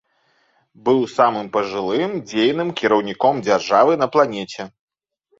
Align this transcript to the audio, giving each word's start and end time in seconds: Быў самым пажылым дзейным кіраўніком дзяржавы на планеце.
Быў 0.87 0.99
самым 1.17 1.47
пажылым 1.57 2.11
дзейным 2.31 2.71
кіраўніком 2.79 3.43
дзяржавы 3.49 3.93
на 4.05 4.09
планеце. 4.15 4.61